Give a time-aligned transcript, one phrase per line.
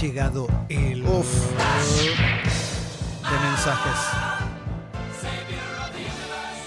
[0.00, 1.26] llegado el Uf.
[3.22, 3.96] de mensajes.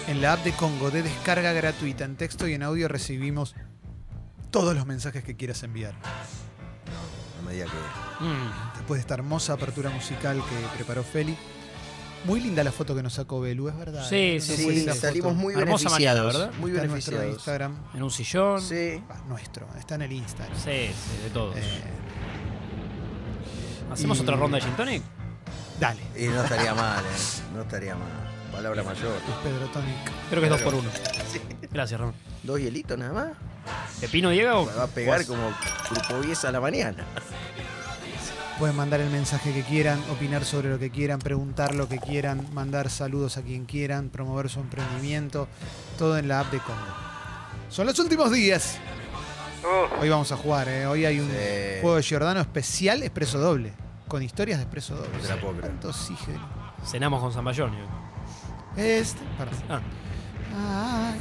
[0.08, 3.56] En la app de Congo de descarga gratuita en texto y en audio recibimos
[4.50, 5.94] todos los mensajes que quieras enviar.
[7.38, 8.24] No me diga que.
[8.24, 8.52] Mm.
[8.78, 11.38] Después de esta hermosa apertura musical que preparó Feli.
[12.26, 14.06] Muy linda la foto que nos sacó Belu, es verdad.
[14.10, 14.42] Sí, ¿eh?
[14.42, 15.42] sí, sí, muy Sí, salimos foto.
[15.42, 16.34] muy Hermosa mañana, beneficiados.
[16.50, 16.60] ¿verdad?
[16.60, 17.34] Muy Está en nuestro beneficiados.
[17.70, 17.78] Instagram.
[17.94, 18.62] En un sillón.
[18.62, 18.68] Sí,
[18.98, 19.04] Sí.
[19.10, 20.58] Ah, nuestro, está en el Instagram.
[20.58, 21.56] sí, de todos.
[21.56, 21.82] Eh,
[23.92, 25.04] ¿Hacemos y- otra ronda de Gin Tonic?
[25.80, 27.10] dale, Y no estaría mal, ¿eh?
[27.56, 28.08] No estaría mal.
[28.52, 29.14] Palabra mayor.
[29.44, 29.96] Pedro Tonic.
[30.30, 30.90] Creo que es dos por uno.
[31.72, 32.16] Gracias, Ramón.
[32.44, 33.28] Dos hielitos nada más.
[34.02, 34.66] ¿Pepino Diego?
[34.66, 35.54] Me va a pegar Vos- como
[35.92, 37.04] grupo 10 a la mañana.
[38.58, 42.46] Pueden mandar el mensaje que quieran, opinar sobre lo que quieran, preguntar lo que quieran,
[42.54, 45.48] mandar saludos a quien quieran, promover su emprendimiento,
[45.98, 46.80] todo en la app de Congo.
[47.70, 48.78] Son los últimos días.
[50.02, 50.86] Hoy vamos a jugar, ¿eh?
[50.86, 51.36] hoy hay un Sí.
[51.82, 53.74] juego de Giordano especial expreso doble,
[54.08, 55.10] con historias de expreso doble.
[55.14, 55.68] No te la puedo creer.
[55.72, 56.48] Tanto oxígeno.
[56.86, 57.72] Cenamos con Zamballón.
[58.78, 59.82] Este, perdón.
[60.56, 61.20] Ah, Ay.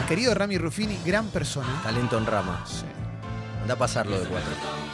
[0.00, 1.80] El querido Rami Ruffini, gran persona.
[1.82, 2.62] Talento en rama.
[2.66, 2.84] Sí.
[3.62, 4.50] Anda a pasarlo de cuatro.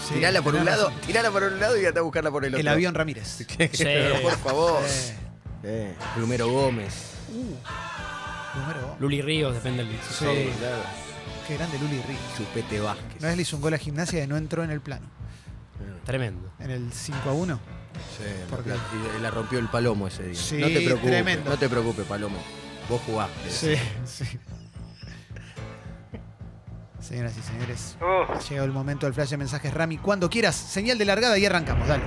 [0.06, 1.00] Sí, tirala por un tenés lado, razón.
[1.06, 2.60] tirala por un lado y anda a buscarla por el otro.
[2.60, 3.26] El avión Ramírez.
[3.72, 3.84] sí.
[4.22, 4.82] por favor.
[4.84, 5.14] Eh,
[5.64, 7.14] Eh, Plumero Gómez.
[8.54, 8.96] número.
[9.00, 10.50] Luli Ríos, depende del Sí.
[10.58, 11.05] claro.
[11.46, 12.20] Qué grande Luli Ríos.
[12.36, 13.16] Chupete Vázquez.
[13.20, 15.06] Una vez le hizo un gol a gimnasia y no entró en el plano.
[16.04, 16.52] Tremendo.
[16.60, 17.60] En el 5 a 1.
[18.18, 18.76] Sí, Porque- la,
[19.18, 20.34] y la rompió el palomo ese día.
[20.40, 21.50] Sí, no te preocupes, tremendo.
[21.50, 22.38] no te preocupes, palomo.
[22.88, 23.50] Vos jugaste.
[23.50, 23.74] Sí,
[24.04, 24.38] sí.
[27.00, 29.98] Señoras y señores, ha llegado el momento del flash de mensajes Rami.
[29.98, 31.86] Cuando quieras, señal de largada y arrancamos.
[31.86, 32.02] Dale.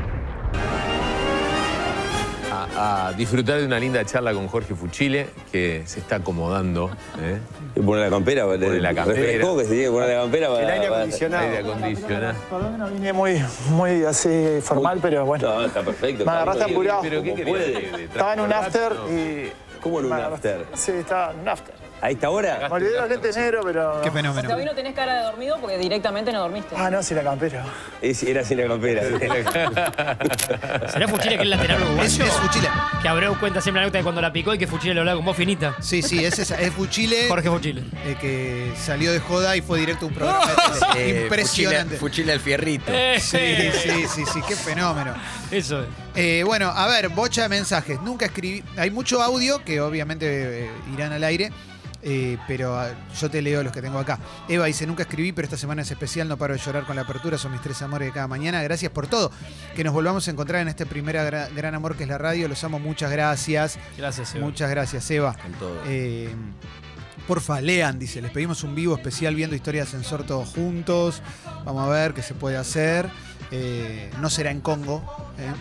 [2.80, 6.89] A, disfrutar de una linda charla con Jorge Fuchile, que se está acomodando.
[7.21, 7.39] ¿eh?
[7.75, 9.16] Y poner la campera, Poner la campera.
[9.19, 10.63] que se tiene que poner la campera para.
[10.63, 11.44] El aire acondicionado.
[11.45, 12.39] Aire acondicionado.
[12.49, 15.47] Perdón no vine muy, muy así formal, pero bueno.
[15.47, 16.25] No, está perfecto.
[16.25, 17.02] Me agarraste apurado.
[17.02, 19.52] ¿Pero qué Estaba en un after y.
[19.81, 20.65] ¿Cómo en un after?
[20.73, 21.79] Sí, estaba en un after.
[22.02, 22.67] ¿A esta hora?
[22.70, 24.02] Me olvidé los lentes negros, pero.
[24.02, 24.65] Qué O sea, hoy fenómeno.
[24.65, 26.76] no tenés cara de dormido porque directamente no dormiste.
[26.77, 27.65] Ah, no, sí, la campera.
[28.02, 29.02] Es- era sin la campera.
[30.92, 32.23] ¿Será Fuchile que es lateral Es, uruguayo?
[32.26, 32.67] es Fuchile.
[33.02, 35.17] Que Abreu cuenta siempre la nota de cuando la picó y que Fuchile lo hablaba
[35.17, 35.76] con voz finita.
[35.82, 37.27] Sí, sí, es, esa, es Fuchile.
[37.27, 37.83] Jorge Fuchile.
[38.05, 40.54] eh, que salió de joda y fue directo a un programa de
[40.93, 41.20] tele.
[41.20, 41.98] Eh, Impresionante.
[41.98, 42.92] Fuchile, fuchile al fierrito.
[43.20, 45.14] Sí, sí, sí, sí, qué fenómeno.
[45.52, 45.87] Eso es.
[46.16, 48.02] Eh, bueno, a ver, bocha de mensajes.
[48.02, 48.64] Nunca escribí.
[48.77, 51.52] Hay mucho audio que obviamente eh, irán al aire.
[52.02, 52.89] Eh, pero ah,
[53.20, 54.20] yo te leo los que tengo acá.
[54.48, 57.04] Eva dice, nunca escribí, pero esta semana es especial, no paro de llorar con la
[57.04, 58.61] apertura, son mis tres amores de cada mañana.
[58.64, 59.32] Gracias por todo.
[59.76, 62.48] Que nos volvamos a encontrar en este primer gra- gran amor que es la radio.
[62.48, 63.77] Los amo, muchas gracias.
[63.98, 64.45] Gracias, Seba.
[64.45, 65.36] Muchas gracias, Eva.
[65.42, 65.82] Con todo.
[65.87, 66.30] Eh,
[67.27, 68.21] porfa, lean, dice.
[68.21, 71.21] Les pedimos un vivo especial viendo historias en Sor todos juntos.
[71.66, 73.10] Vamos a ver qué se puede hacer.
[73.52, 75.04] Eh, no será en Congo,
[75.39, 75.52] eh,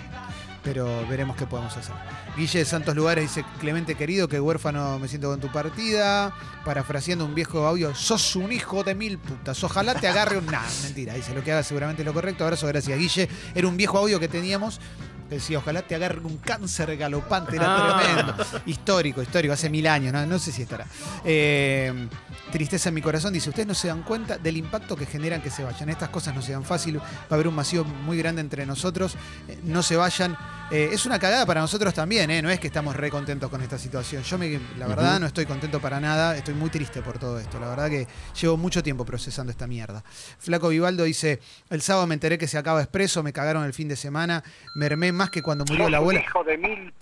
[0.63, 1.95] pero veremos qué podemos hacer.
[2.37, 6.33] Guille de Santos Lugares dice, Clemente querido, que huérfano me siento con tu partida.
[6.65, 9.63] Parafraseando un viejo audio, sos un hijo de mil putas.
[9.65, 10.47] Ojalá te agarre un...
[10.47, 12.45] Nah, mentira, dice, lo que haga seguramente es lo correcto.
[12.45, 13.29] Abrazo, gracias Guille.
[13.55, 14.81] Era un viejo audio que teníamos.
[15.29, 18.03] Decía, ojalá te agarre un cáncer galopante, era Ah.
[18.03, 18.63] tremendo.
[18.67, 20.87] Histórico, histórico, hace mil años, no, no sé si estará.
[21.25, 22.09] Eh,
[22.51, 25.51] tristeza en mi corazón, dice, ustedes no se dan cuenta del impacto que generan que
[25.51, 25.89] se vayan.
[25.91, 29.17] Estas cosas no se dan fácil, va a haber un vacío muy grande entre nosotros,
[29.49, 30.37] Eh, no se vayan.
[30.71, 32.43] Eh, es una cagada para nosotros también, ¿eh?
[32.43, 34.23] no es que estamos re contentos con esta situación.
[34.23, 37.59] Yo, me, la verdad, no estoy contento para nada, estoy muy triste por todo esto.
[37.59, 38.07] La verdad que
[38.41, 40.03] llevo mucho tiempo procesando esta mierda.
[40.39, 41.41] Flaco Vivaldo dice,
[41.71, 44.43] el sábado me enteré que se acaba Expreso, me cagaron el fin de semana,
[44.75, 46.21] mermé más que cuando murió la abuela.
[46.21, 46.95] Hijo de mil.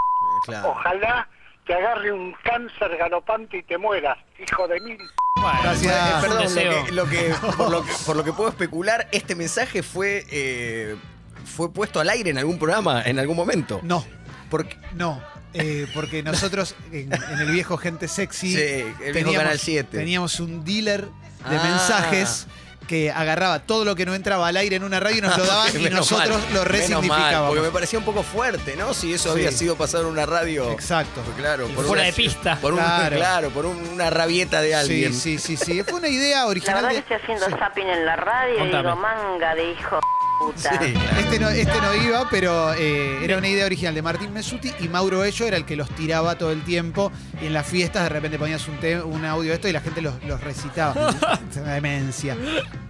[0.45, 0.71] Claro.
[0.71, 1.29] Ojalá
[1.67, 4.19] te agarre un cáncer galopante y te mueras.
[4.39, 4.99] Hijo de mil.
[5.41, 5.95] Bueno, Gracias.
[5.95, 9.35] Eh, perdón, lo que, lo que- por, lo que, por lo que puedo especular, este
[9.35, 10.97] mensaje fue, eh,
[11.45, 13.81] fue puesto al aire en algún programa, en algún momento.
[13.83, 14.05] No,
[14.51, 15.23] Porque, no.
[15.55, 19.99] eh, porque nosotros en, en el viejo Gente Sexy sí, el viejo Canal 7.
[19.99, 21.63] teníamos un dealer de Ah.
[21.65, 22.47] mensajes
[22.87, 25.45] que agarraba todo lo que no entraba al aire en una radio y nos lo
[25.47, 27.49] daban y Menos nosotros mal, lo resignificábamos.
[27.49, 28.95] Porque me parecía un poco fuerte, ¿no?
[28.95, 29.31] Si eso Sí.
[29.41, 30.71] había sido pasado en una radio.
[30.71, 31.21] Exacto.
[31.25, 32.59] Pues claro, por Fuera una- de pista.
[32.61, 33.17] Por un- Claro.
[33.17, 33.51] claro.
[33.51, 35.15] por un- una rabieta de Sí, alguien.
[35.15, 35.83] sí, sí, sí.
[35.83, 37.01] Fue una idea La original verdad que de...
[37.01, 40.01] estoy haciendo zapping en la radio y digo, manga de hijo
[40.39, 40.59] puta.
[40.83, 41.19] Sí, claro.
[41.21, 44.89] Este no, este no iba, pero eh, era una idea original de Martín Mesuti y
[44.89, 47.11] Mauro Ello era el que los tiraba todo el tiempo
[47.43, 49.81] y en las fiestas de repente ponías un, te- un audio de esto y la
[49.81, 50.95] gente los, los recitaba.
[51.61, 52.37] Una demencia.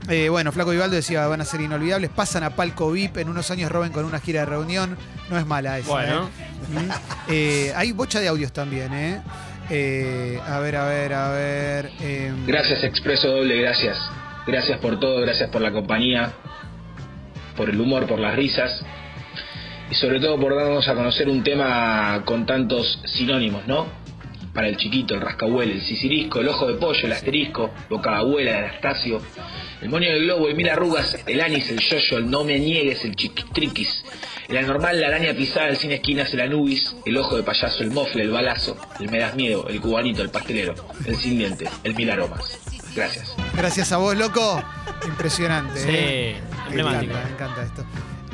[0.08, 3.50] Eh, bueno, Flaco Vivaldo decía, van a ser inolvidables, pasan a Palco VIP, en unos
[3.50, 4.96] años roben con una gira de reunión.
[5.30, 5.88] No es mala esa.
[5.88, 6.28] Bueno.
[6.28, 6.78] ¿eh?
[6.80, 6.90] Mm.
[7.28, 9.22] Eh, hay bocha de audios también, ¿eh?
[9.70, 11.90] Eh, a ver, a ver, a ver.
[12.00, 13.98] em, Gracias Expreso Doble, gracias.
[14.46, 16.32] Gracias por todo, gracias por la compañía.
[17.56, 18.84] Por el humor, por las risas
[19.90, 23.86] y sobre todo por darnos a conocer un tema con tantos sinónimos, ¿no?
[24.52, 28.50] Para el chiquito, el rascahuele, el sicirisco, el ojo de pollo, el asterisco, boca abuela,
[28.52, 29.20] el Anastasio,
[29.82, 33.04] el moño del globo, el mil arrugas, el anis, el yoyo, el no me niegues,
[33.04, 34.04] el chiquitriquis,
[34.48, 37.90] el anormal, la araña pisada, el sin esquinas, el anubis, el ojo de payaso, el
[37.90, 40.74] mofle, el balazo, el me das miedo, el cubanito, el pastelero,
[41.04, 42.58] el sin el mil aromas.
[42.94, 43.36] Gracias.
[43.54, 44.62] Gracias a vos, loco.
[45.06, 45.78] Impresionante.
[45.80, 46.40] Sí, ¿eh?
[46.70, 47.84] Me encanta, me encanta esto.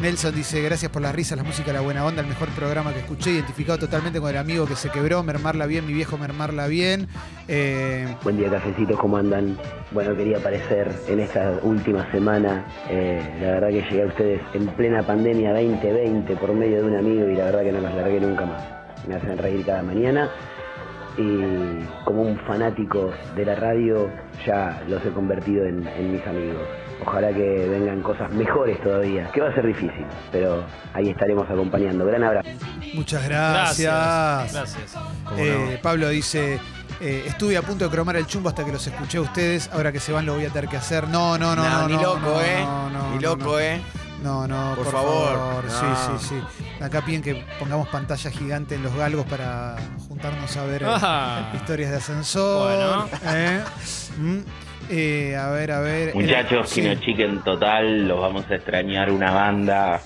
[0.01, 3.01] Nelson dice, gracias por las risas, la música, la buena onda, el mejor programa que
[3.01, 7.07] escuché, identificado totalmente con el amigo que se quebró, mermarla bien, mi viejo mermarla bien.
[7.47, 9.57] Eh, Buen día, cafecitos, ¿cómo andan?
[9.93, 12.65] Bueno, quería aparecer en esta última semana.
[12.89, 16.97] eh, la verdad que llegué a ustedes en plena pandemia 2020 por medio de un
[16.97, 18.63] amigo y la verdad que no los largué nunca más.
[19.07, 20.31] Me hacen reír cada mañana
[21.17, 24.11] y como un fanático de la radio
[24.47, 26.63] ya los he convertido en, en mis amigos.
[27.05, 32.07] Ojalá que vengan cosas mejores todavía, que va a ser difícil, pero ahí estaremos acompañando.
[32.07, 32.49] Gran abrazo.
[32.95, 34.53] muchas gracias.
[34.53, 34.97] Gracias.
[35.37, 36.61] Eh, Pablo dice,
[37.01, 39.91] eh, estuve a punto de cromar el chumbo hasta que los escuché a ustedes, ahora
[39.91, 41.09] que se van lo voy a tener que hacer.
[41.09, 41.89] No, no, no, no.
[41.89, 42.61] ni no, loco, no, ¿eh?
[42.63, 43.59] no, no, ni no, loco, no.
[43.59, 43.81] ¿eh?
[44.23, 45.37] No, no, por, Por favor.
[45.37, 45.65] favor.
[45.69, 46.19] Sí, No.
[46.19, 46.83] sí, sí.
[46.85, 49.77] Acá piden que pongamos pantalla gigante en los galgos para
[50.09, 51.51] juntarnos a ver eh, Ah.
[51.55, 52.77] historias de ascensor.
[52.77, 53.09] Bueno.
[53.35, 53.61] ¿eh?
[54.19, 54.39] Mm.
[54.91, 56.15] Eh, a ver, a ver.
[56.15, 56.83] Muchachos, Sí.
[56.83, 60.01] Kino Chicken total, los vamos a extrañar una banda.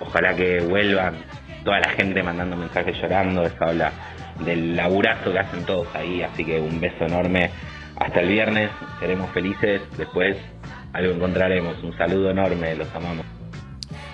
[0.00, 1.16] Ojalá que vuelvan.
[1.64, 3.44] Toda la gente mandando mensajes llorando.
[3.44, 3.92] Eso habla
[4.44, 6.22] del laburazo que hacen todos ahí.
[6.22, 7.50] Así que un beso enorme.
[7.96, 8.70] Hasta el viernes.
[8.98, 9.82] Seremos felices.
[9.98, 10.36] Después
[10.94, 11.82] algo encontraremos.
[11.82, 12.74] Un saludo enorme.
[12.76, 13.26] Los amamos.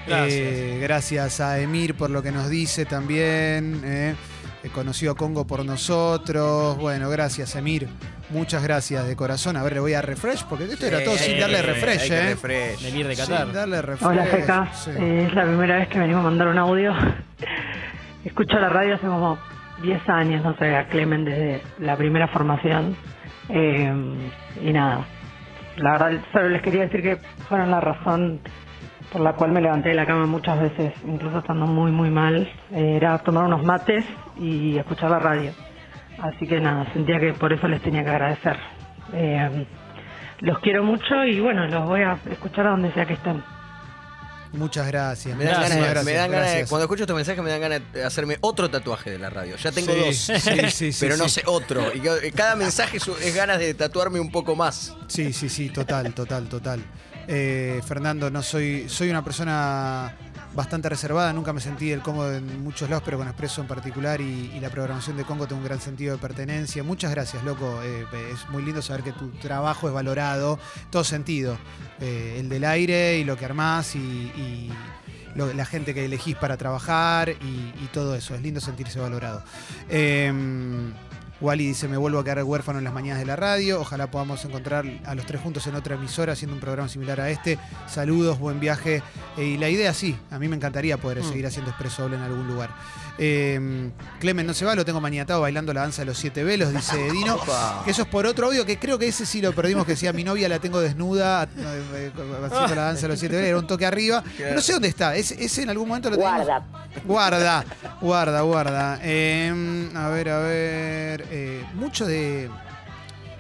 [0.09, 3.81] Eh, gracias a Emir por lo que nos dice también.
[3.85, 4.15] eh.
[4.63, 6.77] Eh, Conoció a Congo por nosotros.
[6.79, 7.89] Bueno, gracias, Emir.
[8.31, 9.57] Muchas gracias de corazón.
[9.57, 12.17] A ver, le voy a refresh, porque esto era todo sin darle hay refresh, que
[12.19, 12.23] ¿eh?
[12.31, 12.81] refresh.
[12.81, 13.53] De Sin Qatar.
[13.53, 14.09] darle refresh.
[14.11, 14.69] Hola, Feca.
[14.75, 14.91] Sí.
[14.99, 16.93] Eh, es la primera vez que venimos a mandar un audio.
[18.25, 19.39] Escucho la radio hace como
[19.83, 22.97] 10 años, no sé, a Clemen desde la primera formación.
[23.49, 23.93] Eh,
[24.61, 25.07] y nada,
[25.77, 27.19] la verdad, solo les quería decir que
[27.49, 28.41] fueron la razón
[29.17, 32.47] por la cual me levanté de la cama muchas veces, incluso estando muy, muy mal.
[32.71, 34.05] Eh, era tomar unos mates
[34.39, 35.53] y escuchar la radio.
[36.19, 38.59] Así que nada, sentía que por eso les tenía que agradecer.
[39.15, 39.67] Eh,
[40.41, 43.43] los quiero mucho y bueno, los voy a escuchar a donde sea que estén.
[44.53, 45.35] Muchas gracias.
[45.35, 46.69] Me dan, ganas, de- gracias, me dan ganas de- gracias.
[46.69, 49.57] cuando escucho estos mensajes me dan ganas de hacerme otro tatuaje de la radio.
[49.57, 51.41] Ya tengo Sí, dos, sí, sí, sí, pero no sí.
[51.41, 51.83] sé otro.
[51.95, 54.95] Y cada- cada mensaje es, es ganas de tatuarme un poco más.
[55.09, 56.81] Sí, sí, sí, total, total, total.
[57.29, 60.15] Eh, Fernando, no soy, soy una persona
[60.55, 64.21] bastante reservada, nunca me sentí el cómodo en muchos lados, pero con Expreso en particular
[64.21, 66.83] y, la programación de Congo tengo un gran sentido de pertenencia.
[66.83, 67.81] Muchas gracias, loco.
[67.83, 70.59] Eh, es muy lindo saber que tu trabajo es valorado,
[70.91, 71.59] todo sentido.
[72.01, 74.73] Eh, el del aire y lo que armás y, y
[75.35, 77.35] la gente que elegís para trabajar y,
[77.85, 78.35] y todo eso.
[78.35, 79.43] Es lindo sentirse valorado.
[81.41, 83.81] Wally dice, me vuelvo a quedar huérfano en las mañanas de la radio.
[83.81, 87.31] Ojalá podamos encontrar a los tres juntos en otra emisora haciendo un programa similar a
[87.31, 87.59] este.
[87.87, 89.03] Saludos, buen viaje.
[89.37, 92.23] Eh, y la idea sí, a mí me encantaría poder seguir haciendo expreso doble en
[92.23, 92.71] algún lugar.
[93.19, 93.91] Eh,
[94.21, 96.97] Clemen no se va, lo tengo maniatado bailando la danza de los siete velos, dice
[97.13, 97.39] Dino.
[97.85, 100.13] Que eso es por otro audio que creo que ese sí lo perdimos, que decía
[100.13, 101.49] mi novia la tengo desnuda, eh,
[101.95, 102.13] eh,
[102.47, 104.23] haciendo la danza de los siete velos, era un toque arriba.
[104.55, 106.45] No sé dónde está, ese, ese en algún momento lo tenemos.
[106.45, 106.67] Guarda.
[107.05, 107.65] Guarda,
[108.01, 108.99] guarda, guarda.
[109.03, 111.27] Eh, a ver, a ver.
[111.31, 112.51] eh, muchos de.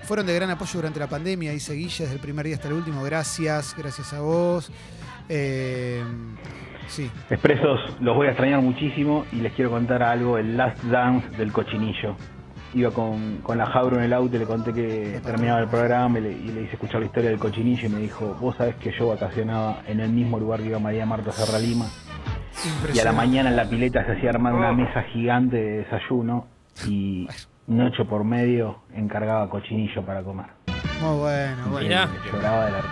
[0.04, 2.74] Fueron de gran apoyo durante la pandemia, dice Guille, desde el primer día hasta el
[2.74, 3.02] último.
[3.02, 4.70] Gracias, gracias a vos.
[5.28, 6.02] Eh,
[6.88, 7.10] sí.
[7.30, 11.52] Expresos, los voy a extrañar muchísimo y les quiero contar algo, el Last Dance del
[11.52, 12.16] cochinillo.
[12.74, 16.18] Iba con, con la Jabro en el auto y le conté que terminaba el programa
[16.18, 18.74] y le, y le hice escuchar la historia del cochinillo y me dijo, vos sabés
[18.76, 21.86] que yo vacacionaba en el mismo lugar que iba María Marta Serra Lima
[22.92, 26.46] y a la mañana en la pileta se hacía armar una mesa gigante de desayuno
[26.86, 27.28] y
[27.66, 30.46] noche por medio encargaba cochinillo para comer.
[31.00, 32.08] Muy bueno, bueno.
[32.32, 32.82] Lloraba de la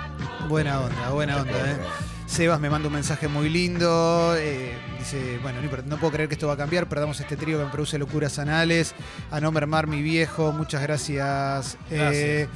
[0.49, 2.14] Buena onda, buena onda, ¿eh?
[2.27, 4.35] Sebas me manda un mensaje muy lindo.
[4.37, 6.89] eh, dice, bueno, no, puedo creer que esto va a cambiar.
[6.89, 8.95] Perdamos este trío que me produce locuras anales.
[9.31, 10.51] A no mermar mi viejo.
[10.53, 11.77] Muchas gracias.
[11.91, 12.49] Eh,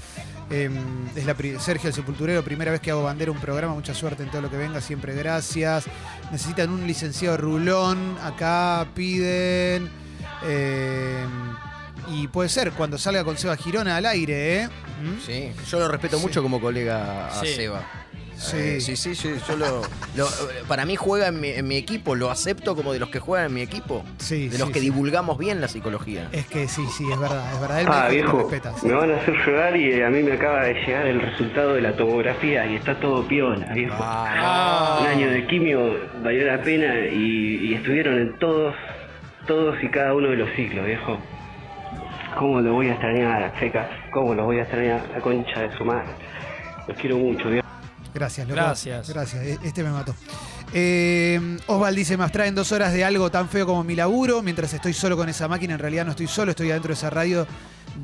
[0.50, 0.74] em,
[1.14, 3.74] es la Sergio el Sepulturero, primera vez que hago bandera un programa.
[3.74, 5.84] Mucha suerte en todo lo que venga, siempre gracias.
[6.32, 8.16] Necesitan un licenciado rulón.
[8.22, 9.90] Acá piden.
[10.46, 11.56] em,
[12.14, 14.68] y puede ser cuando salga con Seba Girona al aire, ¿eh?
[15.02, 15.26] ¿Mm?
[15.26, 16.22] Sí, yo lo respeto Sí.
[16.22, 17.54] mucho como colega a Sí.
[17.54, 17.82] Seba.
[18.38, 18.56] Sí.
[18.56, 19.82] Eh, sí, sí, sí, yo lo,
[20.14, 20.28] lo-
[20.68, 23.46] para mí juega en mi, en mi equipo, lo acepto como de los que juegan
[23.48, 24.84] en mi equipo, Sí, de los sí, que sí.
[24.86, 26.28] divulgamos bien la psicología.
[26.30, 27.80] Es que sí, sí, es verdad, es verdad.
[27.80, 28.50] Él me Ah, lo viejo,
[28.84, 31.74] me van a hacer llorar y eh, a mí me acaba de llegar el resultado
[31.74, 33.96] de la tomografía y está todo piola, viejo.
[33.98, 34.98] Ah.
[35.00, 38.72] Un año de quimio valió la pena y, y estuvieron en todos,
[39.48, 41.18] todos y cada uno de los ciclos, viejo.
[42.38, 43.88] ¿Cómo lo voy a extrañar, Feca?
[44.12, 46.06] ¿Cómo lo voy a extrañar, la concha de su madre?
[46.86, 47.66] Los quiero mucho, viejo.
[48.14, 48.60] Gracias, loco.
[48.60, 49.08] Gracias.
[49.10, 50.14] Gracias, e- este me mató.
[50.72, 54.42] Eh, Osval dice, me abstraen dos horas de algo tan feo como mi laburo.
[54.42, 57.10] Mientras estoy solo con esa máquina, en realidad no estoy solo, estoy adentro de esa
[57.10, 57.46] radio,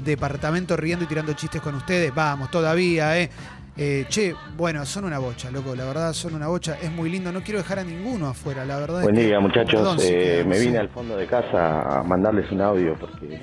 [0.05, 2.15] departamento riendo y tirando chistes con ustedes.
[2.15, 3.31] Vamos, todavía, ¿eh?
[3.77, 7.33] Eh, che, bueno, son una bocha, loco, la verdad son una bocha, es muy lindo,
[7.33, 8.99] no quiero dejar a ninguno afuera, la verdad.
[8.99, 10.67] es Buen que- día muchachos, Perdón si Eh, quedamos, me sí.
[10.67, 13.43] vine al fondo de casa a mandarles un audio porque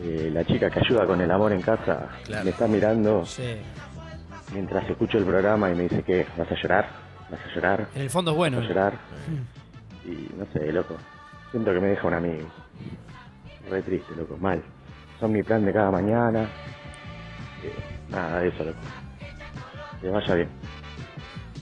[0.00, 2.44] eh, la chica que ayuda con el amor en casa Claro.
[2.44, 3.56] me está mirando Sí.
[4.52, 6.86] Mientras escucho el programa y me dice que vas a llorar,
[7.30, 8.56] vas a llorar, En el fondo es bueno.
[8.58, 8.92] vas a llorar.
[10.04, 10.96] Y no sé, loco,
[11.50, 12.48] siento que me deja un amigo,
[13.70, 14.62] re triste, loco, mal,
[15.20, 16.42] son mi plan de cada mañana,
[17.62, 17.72] Eh,
[18.10, 18.78] nada de eso, loco,
[20.00, 20.48] que vaya bien.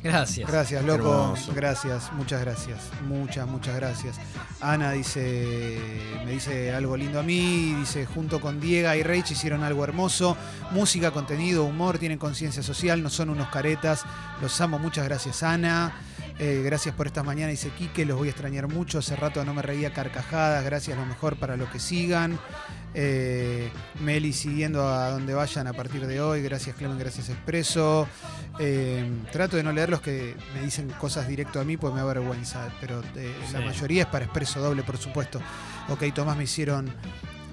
[0.02, 0.50] Gracias.
[0.50, 1.12] Gracias, loco.
[1.12, 1.52] Hermoso.
[1.54, 2.90] Gracias, muchas gracias.
[3.06, 4.16] Muchas, muchas gracias.
[4.60, 5.88] Ana dice,
[6.24, 10.36] me dice algo lindo a mí, dice, junto con Diego y Reich hicieron algo hermoso.
[10.70, 14.04] Música, contenido, humor, tienen conciencia social, no son unos caretas.
[14.40, 15.92] Los amo, muchas gracias, Ana.
[16.38, 18.98] Eh, gracias por estas mañanas, dice Quique, los voy a extrañar mucho.
[18.98, 22.38] Hace rato no me reía carcajadas, gracias, lo mejor para lo que sigan.
[22.92, 23.70] Eh,
[24.00, 26.42] Meli siguiendo a donde vayan a partir de hoy.
[26.42, 28.08] Gracias Clemen, gracias Expreso.
[28.58, 32.00] Eh, trato de no leer los que me dicen cosas directo a mí, pues me
[32.00, 32.68] da vergüenza.
[32.80, 35.40] Pero eh, la mayoría es para Expreso Doble, por supuesto.
[35.88, 36.92] Ok, Tomás me hicieron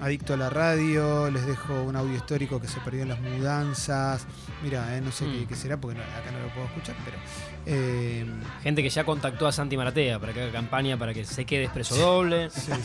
[0.01, 1.29] adicto a la radio.
[1.31, 4.25] Les dejo un audio histórico que se perdió en las mudanzas.
[4.63, 5.31] Mira, eh, no sé Mm.
[5.39, 7.17] qué, qué será porque no- acá no lo puedo escuchar, pero.
[7.65, 8.25] eh,
[8.63, 11.65] Gente que ya contactó a Santi Maratea para que haga campaña para que se quede
[11.65, 12.49] expreso doble.
[12.53, 12.81] Sí, sí,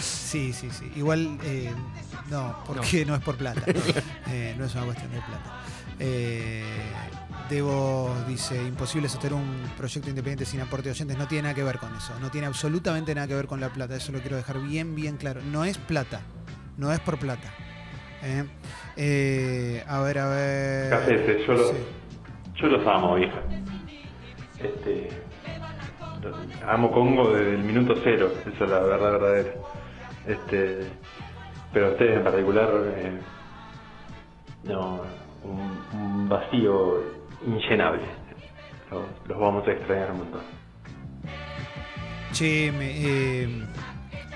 [0.00, 0.92] Sí, sí, sí.
[0.96, 1.70] Igual, eh,
[2.30, 3.14] no, porque no.
[3.16, 3.62] es por plata.
[4.30, 5.60] Eh, no es una cuestión de plata.
[5.98, 6.64] Eh,
[7.50, 11.18] Debo dice, imposible sostener un proyecto independiente sin aporte de oyentes.
[11.18, 12.18] No tiene nada que ver con eso.
[12.20, 13.94] No tiene absolutamente nada que ver con la plata.
[13.94, 15.42] Eso lo quiero dejar bien, bien claro.
[15.42, 16.22] No es plata.
[16.76, 17.48] No es por plata.
[18.22, 18.44] Eh,
[18.96, 20.90] eh, a ver, a ver.
[20.90, 21.76] Cafés, yo, los, Sí.
[22.56, 23.40] yo los amo, vieja.
[24.58, 25.08] Este,
[26.66, 29.50] amo Congo desde el minuto cero, eso es la verdad verdadera.
[30.26, 30.80] Este,
[31.72, 33.18] pero a ustedes en particular, eh,
[34.64, 35.02] no,
[35.42, 37.02] un, un vacío
[37.46, 38.02] inllenable.
[38.90, 40.40] Los, los vamos a extrañar un montón.
[42.32, 43.66] Che, me,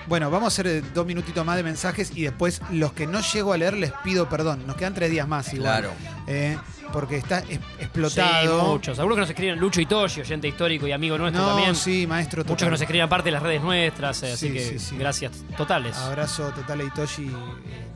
[0.08, 3.20] bueno, vamos a hacer eh, dos minutitos más de mensajes y después los que no
[3.20, 4.66] llego a leer les pido perdón.
[4.66, 5.80] Nos quedan tres días más igual.
[5.80, 5.90] Claro.
[6.26, 6.56] Eh,
[6.92, 8.64] porque está es- Sí, explotado.
[8.64, 8.98] muchos.
[8.98, 11.74] Algunos que nos escriben Lucho Itoshi, oyente histórico y amigo nuestro no, también.
[11.74, 14.60] sí, maestro Muchos que nos escriben aparte de las redes nuestras, eh, así Sí, que
[14.60, 14.96] sí, sí.
[14.96, 15.94] gracias totales.
[15.96, 17.30] Abrazo total a Itoshi, eh,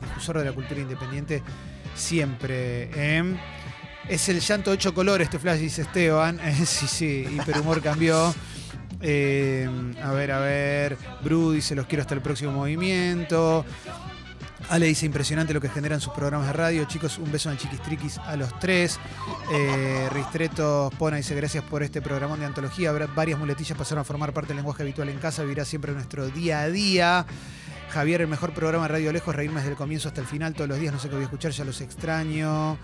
[0.01, 1.41] difusor de la cultura independiente,
[1.95, 2.89] siempre.
[2.93, 3.35] eh.
[4.09, 6.37] Es el llanto de ocho colores, este flash, dice Esteban.
[6.43, 8.35] Eh, sí, sí, hiperhumor cambió.
[9.03, 9.69] Eh,
[10.01, 10.97] a ver, a ver.
[11.23, 13.65] Bru dice, los quiero hasta el próximo movimiento.
[14.69, 16.85] Ale dice, impresionante lo que generan sus programas de radio.
[16.85, 18.97] Chicos, un beso en chiquistriquis a los tres.
[19.51, 22.91] Eh, Ristreto Pona dice, gracias por este programón de antología.
[23.13, 25.43] Varias muletillas pasaron a formar parte del lenguaje habitual en casa.
[25.43, 27.25] Vivirá siempre nuestro día a día.
[27.93, 30.67] Javier, el mejor programa de Radio Lejos, reírme desde el comienzo hasta el final, todos
[30.67, 32.77] los días, no sé qué voy a escuchar, ya los extraño.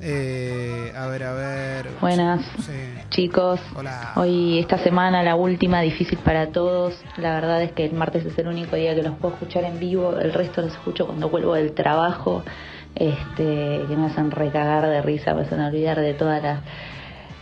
[0.00, 1.88] Eh, a ver, a ver.
[2.00, 2.72] Buenas, Sí.
[3.10, 3.60] chicos.
[3.76, 4.12] Hola.
[4.16, 6.94] Hoy, esta semana, la última, difícil para todos.
[7.18, 9.78] La verdad es que el martes es el único día que los puedo escuchar en
[9.78, 10.16] vivo.
[10.18, 12.42] El resto los escucho cuando vuelvo del trabajo.
[12.94, 16.60] Este, que me hacen recagar de risa, me hacen olvidar de todas las,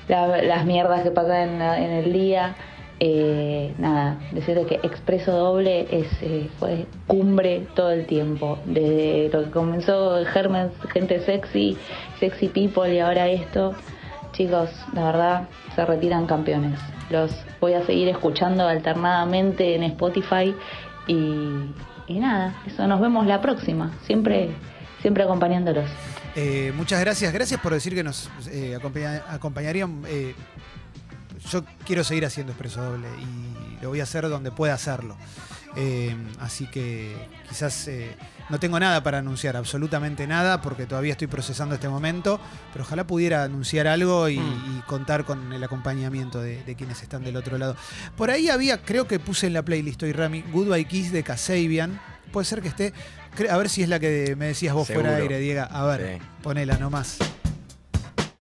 [0.08, 2.56] la- las mierdas que pasan en, en el día.
[3.04, 8.60] Eh, nada, decirte que Expreso Doble es, eh, fue cumbre todo el tiempo.
[8.64, 11.76] Desde lo que comenzó Germen, gente sexy,
[12.20, 13.74] sexy people y ahora esto.
[14.30, 16.78] Chicos, la verdad, se retiran campeones.
[17.10, 20.54] Los voy a seguir escuchando alternadamente en Spotify
[21.08, 21.18] y,
[22.20, 23.90] nada, eso nos vemos la próxima.
[24.06, 24.50] Siempre,
[25.00, 25.90] siempre acompañándolos.
[26.36, 27.32] Eh, muchas gracias.
[27.32, 30.02] Gracias por decir que nos eh, acompaña- acompañarían.
[31.50, 35.16] Yo quiero seguir haciendo Expreso Doble y lo voy a hacer donde pueda hacerlo.
[35.74, 37.16] Eh, así que
[37.48, 38.14] quizás eh,
[38.50, 42.38] no tengo nada para anunciar, absolutamente nada, porque todavía estoy procesando este momento,
[42.72, 44.78] pero ojalá pudiera anunciar algo y, Mm.
[44.78, 47.74] y contar con el acompañamiento de, de quienes están del otro lado.
[48.16, 51.98] Por ahí había, creo que puse en la playlist hoy, Rami, Goodbye Kiss de Kasabian.
[52.32, 52.92] Puede ser que esté,
[53.50, 55.66] a ver si es la que me decías vos fuera de aire, Diego.
[55.70, 56.26] A ver, Sí.
[56.42, 57.16] ponela nomás.